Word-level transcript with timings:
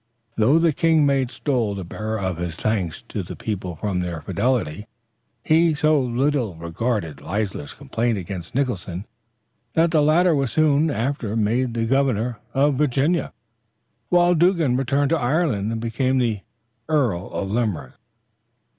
Though 0.35 0.57
the 0.57 0.73
king 0.73 1.05
made 1.05 1.29
Stoll 1.29 1.75
the 1.75 1.85
bearer 1.85 2.19
of 2.19 2.37
his 2.37 2.55
thanks 2.55 3.03
to 3.09 3.21
the 3.21 3.35
people 3.35 3.75
for 3.75 3.93
their 3.95 4.19
fidelity, 4.21 4.87
he 5.43 5.75
so 5.75 6.01
little 6.01 6.55
regarded 6.55 7.21
Leisler's 7.21 7.75
complaints 7.75 8.19
against 8.19 8.55
Nicholson, 8.55 9.05
that 9.73 9.91
the 9.91 10.01
latter 10.01 10.33
was 10.33 10.51
soon 10.51 10.89
after 10.89 11.35
made 11.35 11.75
the 11.75 11.85
governor 11.85 12.39
of 12.55 12.79
Virginia, 12.79 13.31
while 14.09 14.33
Dougan 14.33 14.75
returned 14.75 15.09
to 15.09 15.19
Ireland 15.21 15.71
and 15.71 15.79
became 15.79 16.39
Earl 16.89 17.27
of 17.29 17.51
Limerick. 17.51 17.93